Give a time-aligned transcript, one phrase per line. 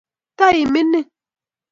[0.37, 0.93] tai mining